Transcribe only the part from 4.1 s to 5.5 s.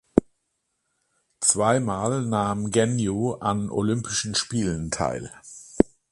Spielen teil.